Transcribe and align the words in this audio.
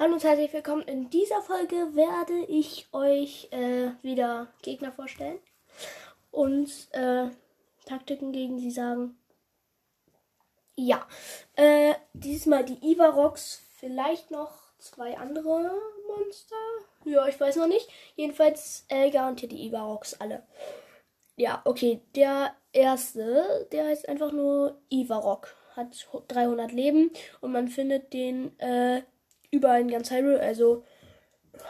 Hallo 0.00 0.14
und 0.14 0.24
herzlich 0.24 0.50
willkommen. 0.54 0.80
In 0.84 1.10
dieser 1.10 1.42
Folge 1.42 1.94
werde 1.94 2.46
ich 2.48 2.88
euch 2.94 3.48
äh, 3.50 3.90
wieder 4.00 4.46
Gegner 4.62 4.92
vorstellen 4.92 5.38
und 6.30 6.70
äh, 6.92 7.26
Taktiken 7.84 8.32
gegen 8.32 8.58
sie 8.58 8.70
sagen. 8.70 9.18
Ja, 10.74 11.06
äh, 11.54 11.92
diesmal 12.14 12.64
die 12.64 12.78
Ivarox, 12.82 13.60
vielleicht 13.76 14.30
noch 14.30 14.72
zwei 14.78 15.18
andere 15.18 15.70
Monster. 16.08 16.56
Ja, 17.04 17.28
ich 17.28 17.38
weiß 17.38 17.56
noch 17.56 17.68
nicht. 17.68 17.86
Jedenfalls 18.16 18.86
äh, 18.88 19.10
garantiert 19.10 19.52
die 19.52 19.66
Ivarox 19.66 20.14
alle. 20.14 20.46
Ja, 21.36 21.60
okay, 21.66 22.00
der 22.14 22.54
erste, 22.72 23.68
der 23.70 23.88
heißt 23.88 24.08
einfach 24.08 24.32
nur 24.32 24.80
Ivarok, 24.88 25.54
hat 25.76 26.08
300 26.28 26.72
Leben 26.72 27.10
und 27.42 27.52
man 27.52 27.68
findet 27.68 28.14
den 28.14 28.58
äh, 28.60 29.02
überall 29.50 29.80
in 29.80 29.90
ganz 29.90 30.10
Hyrule. 30.10 30.40
Also 30.40 30.84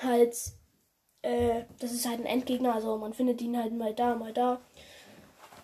halt, 0.03 0.37
äh, 1.23 1.65
das 1.79 1.93
ist 1.93 2.09
halt 2.09 2.21
ein 2.21 2.27
Endgegner. 2.27 2.75
Also 2.75 2.97
man 2.99 3.13
findet 3.13 3.41
ihn 3.43 3.57
halt 3.57 3.73
mal 3.73 3.95
da, 3.95 4.15
mal 4.15 4.33
da. 4.33 4.61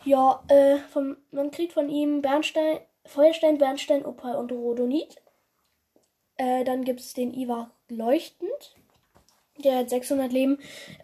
Ja, 0.04 0.42
äh, 0.48 0.78
vom, 0.78 1.16
man 1.30 1.50
kriegt 1.50 1.72
von 1.72 1.88
ihm 1.88 2.22
Bernstein, 2.22 2.78
Feuerstein, 3.04 3.58
Bernstein, 3.58 4.06
Opal 4.06 4.36
und 4.36 4.52
Rhodonit. 4.52 5.16
Äh, 6.36 6.64
dann 6.64 6.84
gibt 6.84 7.00
es 7.00 7.14
den 7.14 7.34
Ivar 7.34 7.72
leuchtend. 7.88 8.76
Der 9.58 9.78
hat 9.78 9.90
600 9.90 10.32
Leben. 10.32 10.58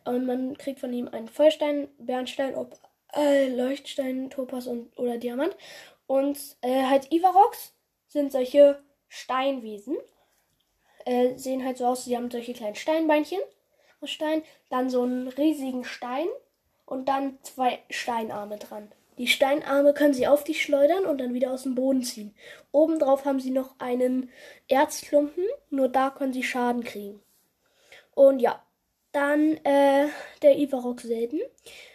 Und 0.05 0.27
man 0.27 0.57
kriegt 0.57 0.81
von 0.81 0.93
ihm 0.93 1.09
einen 1.09 1.29
Feuerstein, 1.29 1.89
Bernstein, 1.99 2.55
Opal, 2.55 2.79
äh, 3.15 3.49
Leuchtstein, 3.49 4.31
Topaz 4.31 4.67
und, 4.67 4.97
oder 4.99 5.19
Diamant. 5.19 5.57
Und 6.07 6.39
äh, 6.61 6.85
halt 6.85 7.11
Ivarox 7.13 7.75
sind 8.07 8.33
solche 8.33 8.83
Steinwesen 9.09 9.97
äh, 11.05 11.37
sehen 11.37 11.65
halt 11.65 11.79
so 11.79 11.87
aus, 11.87 12.05
sie 12.05 12.17
haben 12.17 12.31
solche 12.31 12.53
kleinen 12.53 12.75
Steinbeinchen 12.75 13.41
aus 14.01 14.11
Stein, 14.11 14.43
dann 14.71 14.91
so 14.91 15.03
einen 15.03 15.29
riesigen 15.29 15.85
Stein 15.85 16.27
und 16.87 17.09
dann 17.09 17.39
zwei 17.43 17.81
Steinarme 17.91 18.59
dran. 18.59 18.91
Die 19.19 19.27
Steinarme 19.27 19.93
können 19.93 20.15
sie 20.15 20.27
auf 20.27 20.43
dich 20.43 20.63
schleudern 20.63 21.05
und 21.05 21.19
dann 21.19 21.35
wieder 21.35 21.53
aus 21.53 21.65
dem 21.65 21.75
Boden 21.75 22.03
ziehen. 22.03 22.35
Obendrauf 22.71 23.25
haben 23.25 23.41
sie 23.41 23.51
noch 23.51 23.75
einen 23.79 24.31
Erzklumpen, 24.69 25.45
nur 25.71 25.89
da 25.89 26.11
können 26.11 26.33
sie 26.33 26.43
Schaden 26.43 26.83
kriegen. 26.83 27.21
Und 28.15 28.41
ja, 28.41 28.63
dann 29.13 29.59
äh, 29.65 30.09
der 30.41 30.59
Ivarok 30.59 31.01
selten. 31.01 31.41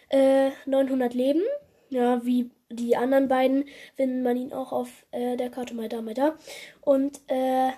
Äh, 0.08 0.50
900 0.66 1.12
Leben. 1.14 1.42
Ja, 1.90 2.24
wie 2.24 2.50
die 2.70 2.96
anderen 2.96 3.28
beiden 3.28 3.64
findet 3.96 4.22
man 4.22 4.36
ihn 4.36 4.52
auch 4.52 4.72
auf 4.72 4.88
äh, 5.10 5.36
der 5.36 5.50
Karte 5.50 5.74
mal 5.74 5.88
da, 5.88 6.02
mal 6.02 6.14
da. 6.14 6.36
Und 6.80 7.20
äh, 7.26 7.70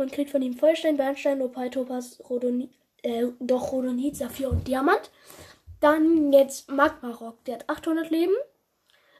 man 0.00 0.10
kriegt 0.10 0.30
von 0.30 0.42
ihm 0.42 0.54
Feuerstein, 0.54 0.96
Bernstein, 0.96 1.40
Opal, 1.40 1.70
Topaz, 1.70 2.20
Rhodonit, 2.28 2.70
äh, 3.02 3.26
doch 3.38 3.70
Rhodonit, 3.70 4.16
Saphir 4.16 4.50
und 4.50 4.66
Diamant. 4.66 5.10
Dann 5.80 6.32
jetzt 6.32 6.70
Magma 6.70 7.10
Rock, 7.10 7.44
der 7.44 7.54
hat 7.56 7.68
800 7.68 8.10
Leben. 8.10 8.32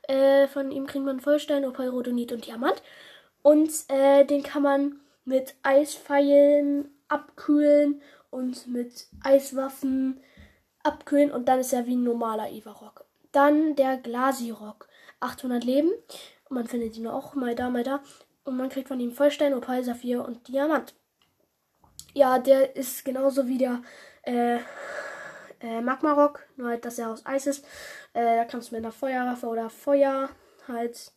Äh, 0.08 0.48
von 0.48 0.72
ihm 0.72 0.86
kriegt 0.86 1.04
man 1.04 1.20
Feuerstein, 1.20 1.64
Opal, 1.64 1.88
Rhodonit 1.88 2.32
und 2.32 2.46
Diamant. 2.46 2.82
Und 3.42 3.70
äh, 3.88 4.24
den 4.24 4.42
kann 4.42 4.62
man 4.62 5.00
mit 5.24 5.54
Eispfeilen 5.62 6.90
abkühlen 7.08 8.00
und 8.30 8.66
mit 8.66 9.06
Eiswaffen 9.22 10.20
abkühlen. 10.82 11.30
Und 11.30 11.48
dann 11.48 11.60
ist 11.60 11.72
er 11.72 11.86
wie 11.86 11.94
ein 11.94 12.04
normaler 12.04 12.50
Eva-Rock. 12.50 13.04
Dann 13.32 13.76
der 13.76 13.96
Glasirock, 13.96 14.88
800 15.20 15.62
Leben. 15.64 15.90
Man 16.48 16.66
findet 16.66 16.96
ihn 16.96 17.06
auch 17.06 17.34
mal 17.34 17.54
da, 17.54 17.70
mal 17.70 17.84
da. 17.84 18.02
Und 18.44 18.56
man 18.56 18.68
kriegt 18.68 18.88
von 18.88 19.00
ihm 19.00 19.12
Vollstein, 19.12 19.54
Opal, 19.54 19.84
Saphir 19.84 20.24
und 20.24 20.48
Diamant. 20.48 20.94
Ja, 22.14 22.38
der 22.38 22.74
ist 22.76 23.04
genauso 23.04 23.46
wie 23.46 23.58
der 23.58 23.82
äh, 24.22 24.58
äh, 25.60 25.80
Magma 25.80 26.12
Rock, 26.12 26.46
nur 26.56 26.68
halt, 26.68 26.84
dass 26.84 26.98
er 26.98 27.10
aus 27.10 27.24
Eis 27.26 27.46
ist. 27.46 27.64
Äh, 28.12 28.36
da 28.36 28.44
kannst 28.44 28.70
du 28.70 28.74
mit 28.74 28.84
einer 28.84 28.92
Feuerwaffe 28.92 29.46
oder 29.46 29.70
Feuer 29.70 30.30
halt 30.66 31.12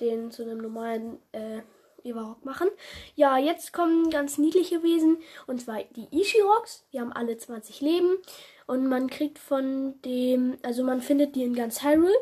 den 0.00 0.30
zu 0.30 0.42
einem 0.42 0.58
normalen 0.58 1.18
äh, 1.32 1.62
Eva-Rock 2.04 2.44
machen. 2.44 2.68
Ja, 3.14 3.38
jetzt 3.38 3.72
kommen 3.72 4.10
ganz 4.10 4.38
niedliche 4.38 4.82
Wesen. 4.82 5.18
Und 5.46 5.60
zwar 5.60 5.82
die 5.96 6.08
Ishi-Rocks. 6.10 6.84
Die 6.92 7.00
haben 7.00 7.12
alle 7.12 7.36
20 7.36 7.80
Leben. 7.80 8.18
Und 8.66 8.86
man 8.86 9.08
kriegt 9.08 9.38
von 9.38 10.00
dem, 10.02 10.58
also 10.62 10.84
man 10.84 11.00
findet 11.00 11.34
die 11.34 11.42
in 11.42 11.54
ganz 11.54 11.82
Hyrule. 11.82 12.14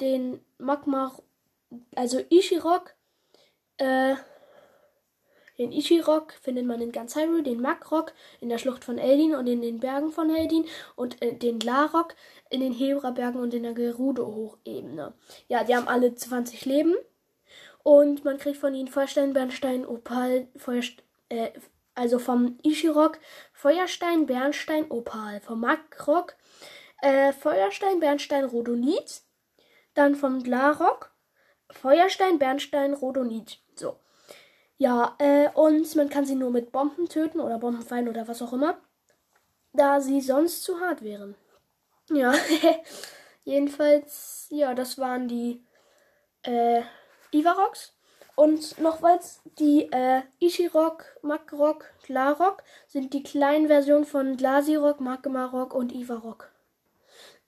Den 0.00 0.40
Magma, 0.58 1.14
also 1.94 2.20
Ishi-Rock 2.28 2.94
äh, 3.82 4.16
den 5.58 5.72
Ichi-Rock 5.72 6.32
findet 6.40 6.64
man 6.64 6.80
in 6.80 6.92
ganz 6.92 7.14
Hyrule, 7.14 7.42
den 7.42 7.60
Mag-Rock 7.60 8.12
in 8.40 8.48
der 8.48 8.58
Schlucht 8.58 8.84
von 8.84 8.98
Eldin 8.98 9.34
und 9.34 9.46
in 9.46 9.60
den 9.60 9.80
Bergen 9.80 10.10
von 10.10 10.34
Eldin 10.34 10.64
und 10.96 11.20
äh, 11.20 11.34
den 11.34 11.60
La-Rock 11.60 12.14
in 12.48 12.60
den 12.60 12.72
Hebra-Bergen 12.72 13.38
und 13.38 13.52
in 13.52 13.64
der 13.64 13.74
Gerudo-Hochebene. 13.74 15.12
Ja, 15.48 15.64
die 15.64 15.76
haben 15.76 15.88
alle 15.88 16.14
20 16.14 16.64
Leben 16.64 16.94
und 17.82 18.24
man 18.24 18.38
kriegt 18.38 18.56
von 18.56 18.74
ihnen 18.74 18.88
Feuerstein, 18.88 19.34
Bernstein, 19.34 19.84
Opal, 19.84 20.48
Feuerstein, 20.56 21.04
äh, 21.28 21.50
also 21.94 22.18
vom 22.18 22.58
Ishi-Rock 22.62 23.18
Feuerstein, 23.52 24.26
Bernstein, 24.26 24.90
Opal, 24.90 25.40
vom 25.40 25.60
Mag-Rock 25.60 26.36
äh, 27.02 27.32
Feuerstein, 27.32 28.00
Bernstein, 28.00 28.44
Rhodonit, 28.44 29.22
dann 29.94 30.14
vom 30.14 30.42
La-Rock 30.44 31.12
Feuerstein, 31.70 32.38
Bernstein, 32.38 32.94
Rhodonit. 32.94 33.61
Ja, 34.82 35.14
äh, 35.18 35.48
und 35.54 35.94
man 35.94 36.08
kann 36.08 36.24
sie 36.26 36.34
nur 36.34 36.50
mit 36.50 36.72
Bomben 36.72 37.08
töten 37.08 37.38
oder 37.38 37.60
Bombenpfeilen 37.60 38.08
oder 38.08 38.26
was 38.26 38.42
auch 38.42 38.52
immer, 38.52 38.80
da 39.72 40.00
sie 40.00 40.20
sonst 40.20 40.64
zu 40.64 40.80
hart 40.80 41.02
wären. 41.02 41.36
Ja, 42.10 42.34
jedenfalls, 43.44 44.48
ja, 44.50 44.74
das 44.74 44.98
waren 44.98 45.28
die 45.28 45.64
äh, 46.42 46.82
Ivaroks. 47.30 47.96
Und 48.34 48.80
nochmals, 48.80 49.40
die 49.56 49.82
äh, 49.92 50.22
Ishirok, 50.40 51.04
Makrok, 51.22 51.84
Glarok 52.04 52.64
sind 52.88 53.14
die 53.14 53.22
kleinen 53.22 53.68
Versionen 53.68 54.04
von 54.04 54.36
Glasirok, 54.36 55.00
Magmarok 55.00 55.74
und 55.74 55.92
Ivarok. 55.92 56.50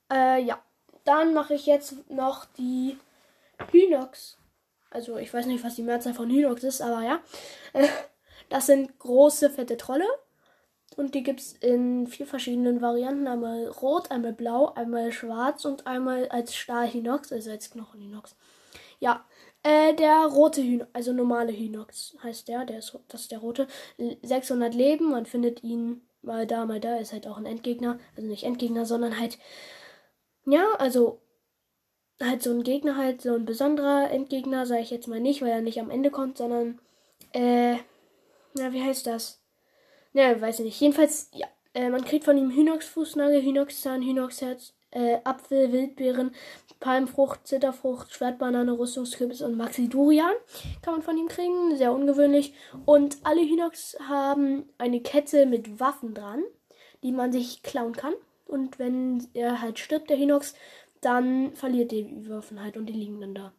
Äh, 0.08 0.40
ja, 0.40 0.62
dann 1.02 1.34
mache 1.34 1.54
ich 1.54 1.66
jetzt 1.66 2.08
noch 2.08 2.44
die 2.44 2.96
Hynox. 3.72 4.38
Also 4.94 5.16
ich 5.19 5.34
weiß 5.34 5.47
nicht, 5.47 5.65
was 5.65 5.75
die 5.75 5.82
Mehrzahl 5.82 6.15
von 6.15 6.31
Hynox 6.31 6.62
ist, 6.65 6.81
aber 6.81 7.03
ja. 7.03 7.21
Das 8.50 8.66
sind 8.66 8.99
große, 8.99 9.50
fette 9.50 9.77
Trolle. 9.77 10.05
Und 10.97 11.15
die 11.15 11.22
gibt 11.22 11.41
es 11.41 11.55
in 11.55 12.06
vier 12.06 12.27
verschiedenen 12.27 12.81
Varianten. 12.81 13.27
Einmal 13.27 13.66
rot, 13.69 14.10
einmal 14.10 14.32
blau, 14.32 14.72
einmal 14.75 15.12
schwarz 15.12 15.65
und 15.65 15.87
einmal 15.87 16.28
als 16.28 16.55
Stahl-Hinox, 16.55 17.32
also 17.32 17.50
als 17.50 17.71
Knochen-Hinox. 17.71 18.37
Ja, 19.00 19.25
äh, 19.62 19.94
der 19.94 20.27
rote 20.27 20.60
Hinox, 20.60 20.91
also 20.93 21.12
normale 21.12 21.53
Hinox 21.53 22.16
heißt 22.22 22.49
der, 22.49 22.65
der 22.65 22.78
ist, 22.78 22.97
das 23.09 23.22
ist 23.22 23.32
der 23.32 23.38
rote. 23.41 23.66
600 24.22 24.75
Leben, 24.75 25.11
man 25.11 25.26
findet 25.26 25.65
ihn 25.65 26.03
mal 26.22 26.47
da, 26.47 26.65
mal 26.66 26.81
da, 26.81 26.97
ist 26.97 27.12
halt 27.12 27.26
auch 27.26 27.38
ein 27.38 27.47
Endgegner. 27.47 27.99
Also 28.16 28.28
nicht 28.28 28.44
Endgegner, 28.44 28.87
sondern 28.87 29.19
halt, 29.19 29.38
ja, 30.47 30.65
also 30.78 31.21
halt 32.22 32.42
so 32.42 32.50
ein 32.50 32.62
Gegner, 32.62 32.97
halt 32.97 33.22
so 33.22 33.34
ein 33.34 33.44
besonderer 33.44 34.10
Endgegner, 34.10 34.66
sage 34.66 34.82
ich 34.82 34.91
jetzt 34.91 35.08
mal 35.08 35.20
nicht, 35.20 35.42
weil 35.42 35.50
er 35.50 35.62
nicht 35.62 35.80
am 35.80 35.91
Ende 35.91 36.10
kommt, 36.10 36.38
sondern, 36.38 36.78
äh, 37.32 37.76
na, 38.54 38.72
wie 38.72 38.82
heißt 38.82 39.06
das? 39.06 39.41
Ja, 40.12 40.41
weiß 40.41 40.60
ich 40.60 40.64
nicht. 40.66 40.80
Jedenfalls, 40.80 41.28
ja, 41.32 41.48
äh, 41.75 41.91
man 41.91 42.04
kriegt 42.04 42.25
von 42.25 42.38
ihm 42.38 42.50
Hinox-Fußnagel, 42.50 43.41
Hinox-Zahn, 43.41 44.00
Hinox-Herz, 44.02 44.75
äh, 44.92 45.19
Apfel, 45.25 45.72
Wildbeeren, 45.72 46.32
Palmfrucht, 46.80 47.47
Zitterfrucht, 47.47 48.12
Schwertbanane, 48.12 48.78
Rüstungskürbis 48.78 49.42
und 49.42 49.56
Maxidurian 49.56 50.32
kann 50.82 50.94
man 50.94 51.02
von 51.02 51.19
ihm 51.19 51.28
kriegen. 51.28 51.76
Sehr 51.76 51.92
ungewöhnlich. 51.92 52.54
Und 52.86 53.19
alle 53.25 53.41
Hinox 53.41 53.96
haben 54.08 54.69
eine 54.78 55.00
Kette 55.00 55.46
mit 55.46 55.81
Waffen 55.81 56.14
dran, 56.14 56.44
die 57.02 57.12
man 57.12 57.32
sich 57.32 57.62
klauen 57.62 57.94
kann. 57.94 58.14
Und 58.46 58.78
wenn 58.78 59.26
er 59.34 59.61
halt 59.61 59.78
stirbt, 59.78 60.11
der 60.11 60.16
Hinox, 60.16 60.55
dann 61.04 61.54
verliert 61.54 61.92
die 61.92 62.00
Überwaffenheit 62.00 62.76
und 62.76 62.86
die 62.86 62.92
liegen 62.92 63.20
dann 63.20 63.34
da. 63.34 63.52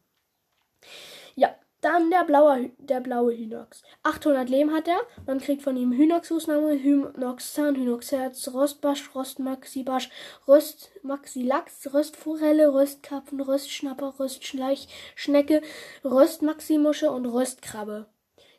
Ja, 1.36 1.56
dann 1.82 2.10
der 2.10 2.24
blaue, 2.24 2.72
der 2.80 3.00
blaue 3.00 3.32
Hinox. 3.34 3.84
800 4.02 4.50
Leben 4.50 4.74
hat 4.74 4.88
er. 4.88 5.00
Man 5.28 5.40
kriegt 5.40 5.62
von 5.62 5.78
ihm 5.78 5.92
Hinox-Fußnahme, 5.92 6.74
Hinox-Zahn, 6.74 7.76
Hinox-Herz, 7.76 8.48
Rostbasch, 8.54 9.14
Rostmaxibasch, 9.14 10.10
Röstmaxilachs, 10.48 11.94
Röstforelle, 11.94 12.74
Röstkarpfen, 12.74 13.40
Röstschnapper, 13.40 14.16
Röstschleich, 14.20 14.88
Schnecke, 15.16 15.62
Röstmaximusche 16.04 17.12
und 17.12 17.28
Röstkrabbe. 17.28 18.08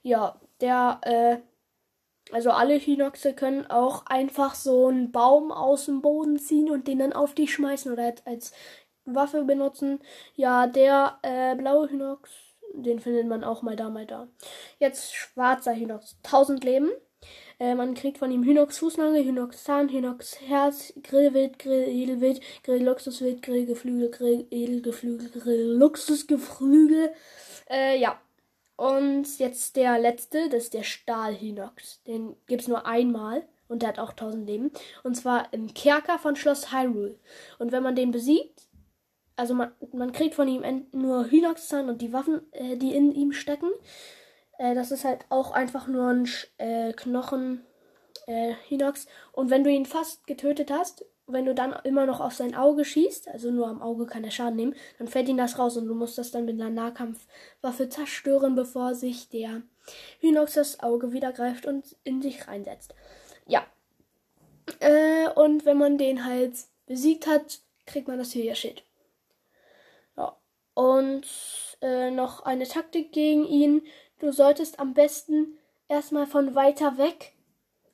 Ja, 0.02 0.40
der, 0.60 1.00
äh, 1.02 1.38
also 2.32 2.50
alle 2.50 2.74
Hinoxe 2.74 3.34
können 3.34 3.66
auch 3.66 4.06
einfach 4.06 4.54
so 4.54 4.88
einen 4.88 5.12
Baum 5.12 5.52
aus 5.52 5.86
dem 5.86 6.02
Boden 6.02 6.38
ziehen 6.38 6.70
und 6.70 6.88
den 6.88 6.98
dann 6.98 7.12
auf 7.12 7.34
dich 7.34 7.52
schmeißen 7.52 7.92
oder 7.92 8.14
als 8.24 8.52
Waffe 9.04 9.44
benutzen. 9.44 10.00
Ja, 10.34 10.66
der 10.66 11.18
äh, 11.22 11.54
blaue 11.54 11.88
Hinox, 11.88 12.30
den 12.74 12.98
findet 12.98 13.26
man 13.28 13.44
auch 13.44 13.62
mal 13.62 13.76
da, 13.76 13.88
mal 13.90 14.06
da. 14.06 14.28
Jetzt 14.78 15.14
schwarzer 15.14 15.72
Hinox. 15.72 16.16
1000 16.24 16.64
Leben. 16.64 16.90
Äh, 17.58 17.74
man 17.74 17.94
kriegt 17.94 18.18
von 18.18 18.30
ihm 18.30 18.42
Hinox 18.42 18.78
Fußnagel, 18.78 19.22
Hinox 19.22 19.64
Zahn, 19.64 19.88
Hinox 19.88 20.40
Herz, 20.42 20.92
Grillwild, 21.02 21.58
Grill 21.58 21.88
Edelwild, 21.88 22.40
Grill 22.62 22.84
Luxuswild, 22.84 23.40
Grill 23.42 23.66
Geflügel, 23.66 24.10
Grill 24.10 24.46
Edelgeflügel, 24.50 25.30
Grill 25.30 25.72
Luxusgeflügel. 25.78 27.12
Äh, 27.70 27.98
ja. 27.98 28.20
Und 28.76 29.38
jetzt 29.38 29.76
der 29.76 29.98
letzte, 29.98 30.48
das 30.50 30.64
ist 30.64 30.74
der 30.74 30.82
Stahl-Hinox. 30.82 32.02
Den 32.04 32.36
gibt 32.46 32.62
es 32.62 32.68
nur 32.68 32.86
einmal 32.86 33.46
und 33.68 33.82
der 33.82 33.88
hat 33.88 33.98
auch 33.98 34.10
1000 34.10 34.46
Leben. 34.46 34.70
Und 35.02 35.16
zwar 35.16 35.52
im 35.52 35.72
Kerker 35.72 36.18
von 36.18 36.36
Schloss 36.36 36.72
Hyrule. 36.72 37.18
Und 37.58 37.72
wenn 37.72 37.82
man 37.82 37.96
den 37.96 38.10
besiegt, 38.10 38.68
also 39.34 39.54
man, 39.54 39.72
man 39.92 40.12
kriegt 40.12 40.34
von 40.34 40.48
ihm 40.48 40.86
nur 40.92 41.24
Hinox-Zahn 41.26 41.88
und 41.88 42.02
die 42.02 42.12
Waffen, 42.12 42.40
äh, 42.52 42.76
die 42.76 42.94
in 42.94 43.12
ihm 43.12 43.32
stecken. 43.32 43.70
Äh, 44.58 44.74
das 44.74 44.90
ist 44.90 45.04
halt 45.04 45.24
auch 45.28 45.52
einfach 45.52 45.86
nur 45.86 46.08
ein 46.08 46.28
äh, 46.58 46.92
Knochen 46.92 47.64
äh, 48.26 48.54
Hinox. 48.66 49.06
Und 49.32 49.50
wenn 49.50 49.64
du 49.64 49.70
ihn 49.70 49.86
fast 49.86 50.26
getötet 50.26 50.70
hast, 50.70 51.04
wenn 51.26 51.44
du 51.44 51.54
dann 51.54 51.74
immer 51.84 52.06
noch 52.06 52.20
auf 52.20 52.34
sein 52.34 52.54
Auge 52.54 52.84
schießt, 52.84 53.28
also 53.28 53.50
nur 53.50 53.66
am 53.66 53.82
Auge 53.82 54.06
kann 54.06 54.24
er 54.24 54.30
Schaden 54.30 54.56
nehmen, 54.56 54.76
dann 54.98 55.08
fällt 55.08 55.28
ihm 55.28 55.36
das 55.36 55.58
raus 55.58 55.76
und 55.76 55.86
du 55.86 55.94
musst 55.94 56.18
das 56.18 56.30
dann 56.30 56.44
mit 56.44 56.60
einer 56.60 56.70
Nahkampfwaffe 56.70 57.88
zerstören, 57.88 58.54
bevor 58.54 58.94
sich 58.94 59.28
der 59.28 59.62
Hinox 60.20 60.54
das 60.54 60.80
Auge 60.80 61.12
wieder 61.12 61.32
greift 61.32 61.66
und 61.66 61.96
in 62.04 62.22
sich 62.22 62.46
reinsetzt. 62.46 62.94
Ja. 63.46 63.66
Äh, 64.80 65.28
und 65.30 65.64
wenn 65.64 65.78
man 65.78 65.98
den 65.98 66.24
halt 66.24 66.54
besiegt 66.86 67.26
hat, 67.26 67.60
kriegt 67.86 68.08
man 68.08 68.18
das 68.18 68.34
Hylia-Schild. 68.34 68.84
Ja. 70.16 70.36
Und 70.74 71.26
äh, 71.80 72.10
noch 72.10 72.44
eine 72.44 72.68
Taktik 72.68 73.12
gegen 73.12 73.44
ihn. 73.44 73.82
Du 74.20 74.32
solltest 74.32 74.78
am 74.78 74.94
besten 74.94 75.58
erstmal 75.88 76.26
von 76.26 76.54
weiter 76.54 76.98
weg 76.98 77.35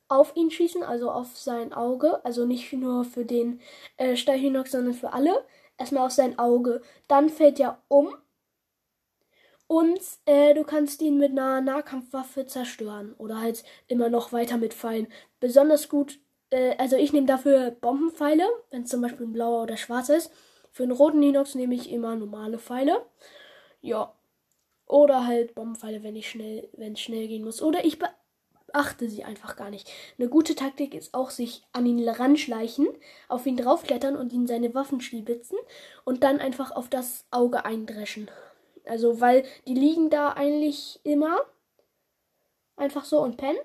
auf 0.07 0.35
ihn 0.35 0.51
schießen, 0.51 0.83
also 0.83 1.11
auf 1.11 1.37
sein 1.37 1.73
Auge. 1.73 2.23
Also 2.25 2.45
nicht 2.45 2.71
nur 2.73 3.05
für 3.05 3.25
den 3.25 3.61
äh, 3.97 4.15
Stahlhinox, 4.15 4.71
sondern 4.71 4.93
für 4.93 5.13
alle. 5.13 5.45
Erstmal 5.77 6.05
auf 6.05 6.11
sein 6.11 6.37
Auge. 6.39 6.81
Dann 7.07 7.29
fällt 7.29 7.59
er 7.59 7.81
um. 7.87 8.15
Und 9.67 9.99
äh, 10.25 10.53
du 10.53 10.63
kannst 10.63 11.01
ihn 11.01 11.17
mit 11.17 11.31
einer 11.31 11.61
Nahkampfwaffe 11.61 12.45
zerstören. 12.45 13.13
Oder 13.17 13.39
halt 13.41 13.63
immer 13.87 14.09
noch 14.09 14.31
weiter 14.33 14.57
mit 14.57 14.73
Pfeilen. 14.73 15.07
Besonders 15.39 15.89
gut, 15.89 16.19
äh, 16.51 16.75
also 16.77 16.95
ich 16.95 17.13
nehme 17.13 17.27
dafür 17.27 17.71
Bombenpfeile, 17.71 18.47
wenn 18.69 18.83
es 18.83 18.89
zum 18.89 19.01
Beispiel 19.01 19.25
ein 19.25 19.33
blauer 19.33 19.63
oder 19.63 19.77
schwarzer 19.77 20.17
ist. 20.17 20.31
Für 20.71 20.83
einen 20.83 20.91
roten 20.91 21.21
Hinox 21.21 21.55
nehme 21.55 21.75
ich 21.75 21.91
immer 21.91 22.15
normale 22.15 22.59
Pfeile. 22.59 23.05
Ja, 23.81 24.13
oder 24.87 25.25
halt 25.25 25.55
Bombenpfeile, 25.55 26.03
wenn 26.03 26.15
ich 26.15 26.29
schnell, 26.29 26.69
wenn 26.73 26.93
es 26.93 27.01
schnell 27.01 27.27
gehen 27.27 27.43
muss. 27.43 27.61
Oder 27.61 27.85
ich 27.85 27.99
beachte 28.73 29.07
sie 29.07 29.23
einfach 29.23 29.55
gar 29.55 29.69
nicht. 29.69 29.89
Eine 30.17 30.29
gute 30.29 30.55
Taktik 30.55 30.93
ist 30.95 31.13
auch, 31.13 31.29
sich 31.29 31.63
an 31.71 31.85
ihn 31.85 32.07
ranschleichen, 32.07 32.87
auf 33.29 33.45
ihn 33.45 33.55
draufklettern 33.55 34.15
und 34.15 34.33
ihn 34.33 34.47
seine 34.47 34.73
Waffen 34.73 34.99
schlibitzen 34.99 35.57
und 36.03 36.23
dann 36.23 36.39
einfach 36.39 36.71
auf 36.71 36.89
das 36.89 37.25
Auge 37.31 37.65
eindreschen. 37.65 38.29
Also, 38.85 39.21
weil 39.21 39.45
die 39.67 39.75
liegen 39.75 40.09
da 40.09 40.29
eigentlich 40.29 40.99
immer 41.03 41.39
einfach 42.75 43.05
so 43.05 43.21
und 43.21 43.37
pennen. 43.37 43.59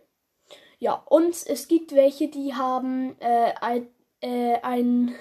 Ja, 0.79 1.03
und 1.07 1.35
es 1.47 1.67
gibt 1.67 1.95
welche, 1.95 2.29
die 2.29 2.55
haben 2.55 3.17
äh, 3.21 3.55
ein, 3.61 3.89
äh, 4.21 4.61
ein 4.63 5.15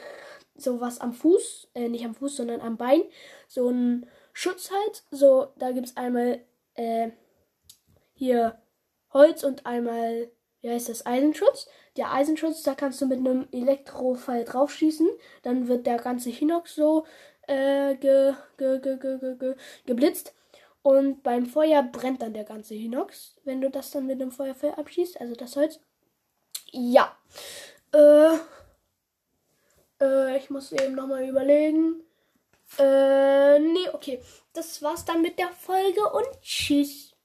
sowas 0.56 1.00
am 1.00 1.14
Fuß, 1.14 1.70
äh, 1.74 1.88
nicht 1.88 2.06
am 2.06 2.14
Fuß, 2.14 2.36
sondern 2.36 2.62
am 2.62 2.78
Bein, 2.78 3.02
so 3.48 3.70
ein 3.70 4.06
Schutz 4.34 4.70
halt. 4.70 5.04
So, 5.12 5.48
da 5.58 5.72
gibt 5.72 5.88
es 5.88 5.98
einmal 5.98 6.42
äh, 6.76 7.10
hier 8.14 8.60
Holz 9.14 9.44
und 9.44 9.66
einmal, 9.66 10.30
wie 10.62 10.70
heißt 10.70 10.90
das, 10.90 11.06
Eisenschutz. 11.06 11.68
Der 11.96 12.14
Eisenschutz, 12.14 12.64
da 12.64 12.76
kannst 12.76 13.02
du 13.02 13.08
mit 13.08 13.20
einem 13.20 13.48
Elektrofall 13.52 14.44
draufschießen. 14.44 15.08
Dann 15.44 15.68
wird 15.68 15.88
der 15.88 15.98
ganze 15.98 16.30
Hinox 16.30 16.76
so 16.76 17.06
äh, 17.48 17.96
ge, 17.96 18.34
ge, 18.58 18.80
ge, 18.80 18.98
ge, 18.98 19.20
ge, 19.20 19.36
ge, 19.38 19.56
geblitzt. 19.86 20.34
Und 20.82 21.24
beim 21.24 21.46
Feuer 21.46 21.84
brennt 21.84 22.22
dann 22.22 22.34
der 22.34 22.46
ganze 22.46 22.74
Hinox, 22.74 23.36
wenn 23.44 23.60
du 23.60 23.70
das 23.70 23.92
dann 23.92 24.06
mit 24.06 24.22
einem 24.22 24.32
Feuerfall 24.32 24.74
abschießt, 24.76 25.20
also 25.20 25.36
das 25.36 25.56
Holz. 25.56 25.80
Ja. 26.72 27.18
Äh, 27.94 28.38
äh, 30.02 30.38
ich 30.38 30.50
muss 30.50 30.72
eben 30.72 30.96
nochmal 30.96 31.28
überlegen. 31.28 32.04
Äh, 32.78 33.60
nee, 33.60 33.90
okay. 33.94 34.22
Das 34.54 34.82
war's 34.82 35.06
dann 35.06 35.22
mit 35.22 35.40
der 35.40 35.50
Folge 35.50 36.10
und 36.12 36.28
tschüss. 36.42 37.17